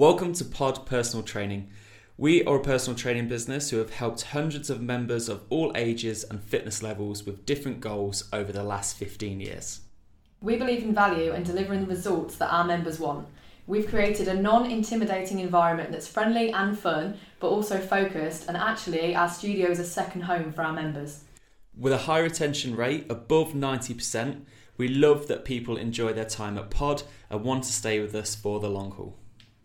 [0.00, 1.68] Welcome to Pod Personal Training.
[2.16, 6.24] We are a personal training business who have helped hundreds of members of all ages
[6.24, 9.82] and fitness levels with different goals over the last 15 years.
[10.40, 13.28] We believe in value and delivering the results that our members want.
[13.66, 19.14] We've created a non intimidating environment that's friendly and fun, but also focused, and actually,
[19.14, 21.24] our studio is a second home for our members.
[21.76, 24.46] With a high retention rate above 90%,
[24.78, 28.34] we love that people enjoy their time at Pod and want to stay with us
[28.34, 29.19] for the long haul.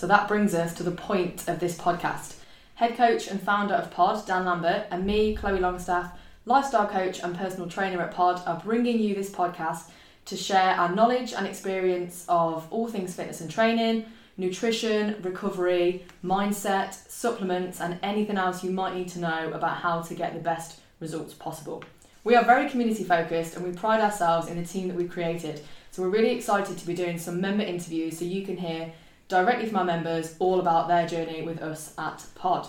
[0.00, 2.36] So that brings us to the point of this podcast.
[2.76, 7.36] Head coach and founder of Pod, Dan Lambert, and me, Chloe Longstaff, lifestyle coach and
[7.36, 9.90] personal trainer at Pod, are bringing you this podcast
[10.24, 14.06] to share our knowledge and experience of all things fitness and training,
[14.38, 20.14] nutrition, recovery, mindset, supplements, and anything else you might need to know about how to
[20.14, 21.84] get the best results possible.
[22.24, 25.60] We are very community focused and we pride ourselves in the team that we've created.
[25.90, 28.94] So we're really excited to be doing some member interviews so you can hear
[29.30, 32.66] directly from our members all about their journey with us at Pod.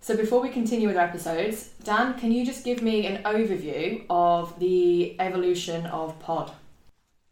[0.00, 4.04] So before we continue with our episodes, Dan, can you just give me an overview
[4.08, 6.52] of the evolution of Pod?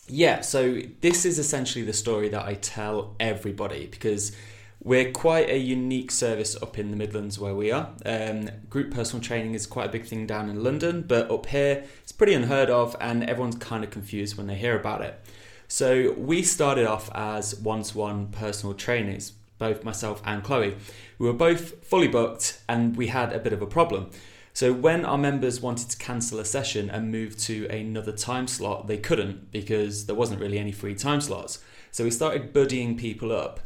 [0.08, 4.34] Yeah, so this is essentially the story that I tell everybody because
[4.82, 7.90] we're quite a unique service up in the Midlands where we are.
[8.06, 11.84] Um, group personal training is quite a big thing down in London, but up here
[12.02, 15.20] it's pretty unheard of and everyone's kind of confused when they hear about it.
[15.68, 20.76] So we started off as one to one personal trainers, both myself and Chloe.
[21.18, 24.10] We were both fully booked and we had a bit of a problem.
[24.52, 28.86] So when our members wanted to cancel a session and move to another time slot,
[28.86, 31.58] they couldn't because there wasn't really any free time slots.
[31.90, 33.60] So we started buddying people up.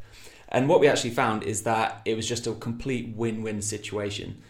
[0.48, 4.42] And what we actually found is that it was just a complete win win situation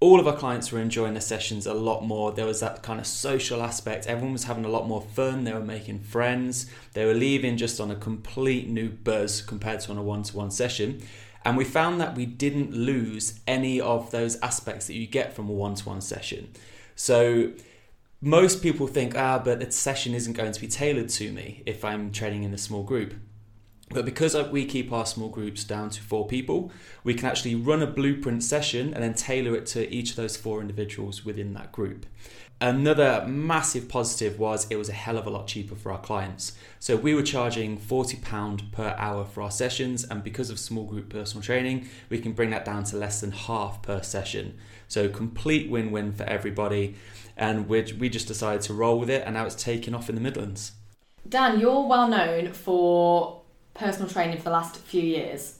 [0.00, 2.30] all of our clients were enjoying the sessions a lot more.
[2.30, 4.06] There was that kind of social aspect.
[4.06, 5.42] Everyone was having a lot more fun.
[5.42, 6.66] They were making friends.
[6.92, 10.36] They were leaving just on a complete new buzz compared to on a one to
[10.36, 11.02] one session.
[11.44, 15.48] And we found that we didn't lose any of those aspects that you get from
[15.48, 16.52] a one to one session.
[16.94, 17.52] So
[18.20, 21.84] most people think, ah, but the session isn't going to be tailored to me if
[21.84, 23.14] I'm training in a small group.
[23.90, 26.70] But because we keep our small groups down to four people,
[27.04, 30.36] we can actually run a blueprint session and then tailor it to each of those
[30.36, 32.04] four individuals within that group.
[32.60, 36.58] Another massive positive was it was a hell of a lot cheaper for our clients.
[36.80, 41.08] So we were charging £40 per hour for our sessions, and because of small group
[41.08, 44.58] personal training, we can bring that down to less than half per session.
[44.88, 46.96] So complete win win for everybody.
[47.36, 50.20] And we just decided to roll with it, and now it's taking off in the
[50.20, 50.72] Midlands.
[51.28, 53.37] Dan, you're well known for
[53.78, 55.58] personal training for the last few years.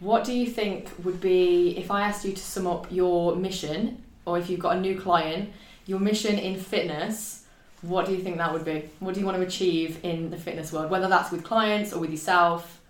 [0.00, 4.02] What do you think would be, if I asked you to sum up your mission,
[4.26, 5.52] or if you've got a new client,
[5.86, 7.44] your mission in fitness,
[7.82, 8.88] what do you think that would be?
[8.98, 12.00] What do you want to achieve in the fitness world, whether that's with clients or
[12.00, 12.80] with yourself?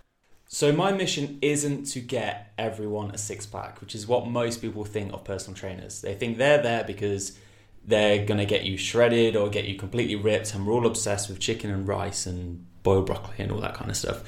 [0.47, 4.85] So, my mission isn't to get everyone a six pack, which is what most people
[4.85, 6.01] think of personal trainers.
[6.01, 7.37] They think they're there because
[7.87, 11.29] they're going to get you shredded or get you completely ripped, and we're all obsessed
[11.29, 14.23] with chicken and rice and boiled broccoli and all that kind of stuff.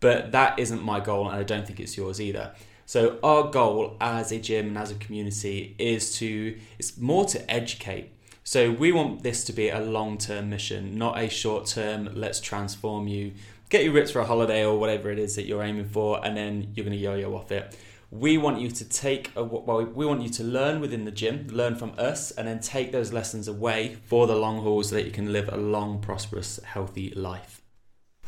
[0.00, 2.54] But that isn't my goal, and I don't think it's yours either.
[2.86, 7.50] So our goal as a gym and as a community is to it's more to
[7.50, 8.12] educate.
[8.42, 13.34] So we want this to be a long-term mission, not a short-term let's transform you,
[13.68, 16.36] get you ripped for a holiday or whatever it is that you're aiming for and
[16.36, 17.78] then you're going to yo-yo off it.
[18.12, 21.46] We want you to take a, well we want you to learn within the gym,
[21.52, 25.04] learn from us and then take those lessons away for the long haul so that
[25.04, 27.62] you can live a long prosperous healthy life.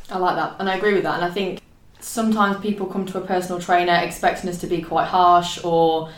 [0.09, 1.15] I like that, and I agree with that.
[1.15, 1.61] And I think
[1.99, 6.09] sometimes people come to a personal trainer expecting us to be quite harsh or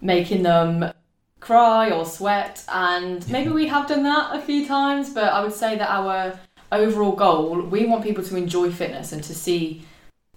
[0.00, 0.92] making them
[1.40, 5.10] cry or sweat, and maybe we have done that a few times.
[5.10, 6.38] But I would say that our
[6.70, 9.84] overall goal, we want people to enjoy fitness and to see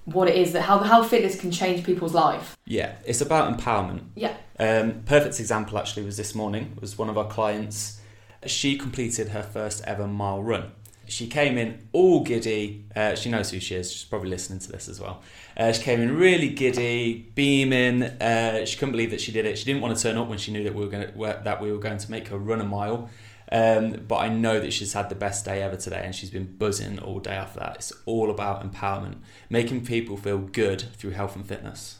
[0.05, 2.57] what it is that how how fitness can change people's life.
[2.65, 4.01] Yeah, it's about empowerment.
[4.15, 4.35] Yeah.
[4.57, 7.99] Um, perfect example actually was this morning was one of our clients.
[8.45, 10.71] She completed her first ever mile run
[11.07, 12.85] she came in all giddy.
[12.95, 13.91] Uh, she knows who she is.
[13.91, 15.21] She's probably listening to this as well.
[15.55, 18.03] Uh, she came in really giddy, beaming.
[18.03, 19.57] Uh, she couldn't believe that she did it.
[19.57, 21.61] She didn't want to turn up when she knew that we were going to, that
[21.61, 23.09] we were going to make her run a mile.
[23.51, 26.57] Um, but I know that she's had the best day ever today, and she's been
[26.57, 27.75] buzzing all day after that.
[27.75, 29.17] It's all about empowerment,
[29.49, 31.99] making people feel good through health and fitness.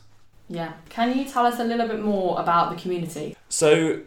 [0.49, 0.73] Yeah.
[0.89, 3.35] Can you tell us a little bit more about the community?
[3.49, 4.01] So,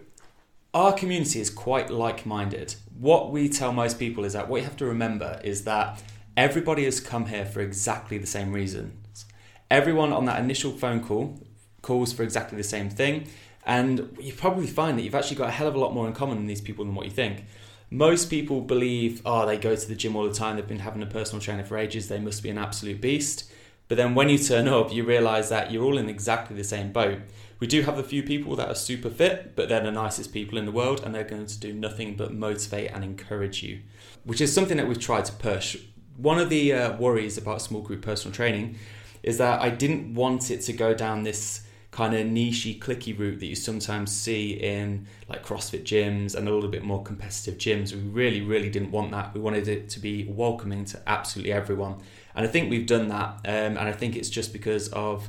[0.75, 2.75] our community is quite like minded.
[2.99, 6.02] What we tell most people is that what you have to remember is that
[6.37, 9.26] everybody has come here for exactly the same reasons.
[9.70, 11.40] Everyone on that initial phone call
[11.82, 13.29] calls for exactly the same thing,
[13.68, 16.14] and you probably find that you've actually got a hell of a lot more in
[16.14, 17.44] common than these people than what you think.
[17.90, 21.02] Most people believe, oh, they go to the gym all the time, they've been having
[21.02, 23.50] a personal trainer for ages, they must be an absolute beast.
[23.86, 26.92] But then when you turn up, you realise that you're all in exactly the same
[26.92, 27.20] boat.
[27.60, 30.56] We do have a few people that are super fit, but they're the nicest people
[30.56, 33.80] in the world and they're going to do nothing but motivate and encourage you,
[34.24, 35.76] which is something that we've tried to push.
[36.16, 38.76] One of the uh, worries about small group personal training
[39.22, 41.67] is that I didn't want it to go down this
[41.98, 46.54] kind of nichey, clicky route that you sometimes see in like CrossFit gyms and a
[46.54, 47.92] little bit more competitive gyms.
[47.92, 49.34] We really, really didn't want that.
[49.34, 51.96] We wanted it to be welcoming to absolutely everyone.
[52.36, 53.40] And I think we've done that.
[53.44, 55.28] Um, and I think it's just because of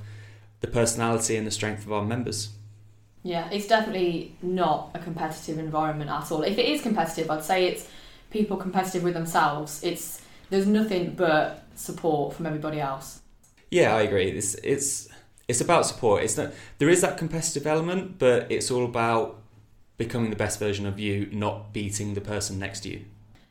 [0.62, 2.50] the personality and the strength of our members.
[3.24, 6.44] Yeah, it's definitely not a competitive environment at all.
[6.44, 7.88] If it is competitive, I'd say it's
[8.30, 9.83] people competitive with themselves.
[9.83, 13.22] It's there's nothing but support from everybody else.
[13.72, 14.30] Yeah, I agree.
[14.30, 15.10] It's it's
[15.50, 16.24] it's about support.
[16.24, 19.42] It's not there is that competitive element, but it's all about
[19.98, 23.01] becoming the best version of you, not beating the person next to you.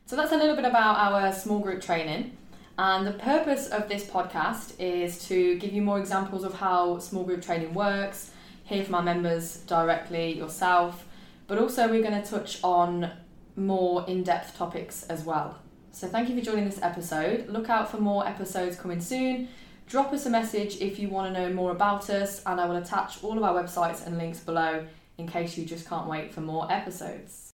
[0.05, 2.35] So that's a little bit about our small group training.
[2.79, 7.25] And the purpose of this podcast is to give you more examples of how small
[7.25, 8.31] group training works,
[8.63, 11.05] hear from our members directly yourself,
[11.47, 13.11] but also we're going to touch on
[13.57, 15.59] more in depth topics as well.
[15.91, 17.49] So, thank you for joining this episode.
[17.49, 19.49] Look out for more episodes coming soon.
[19.89, 22.75] Drop us a message if you want to know more about us, and I will
[22.75, 24.85] attach all of our websites and links below
[25.17, 27.49] in case you just can't wait for more episodes.